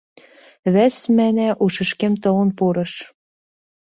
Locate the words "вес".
0.73-0.93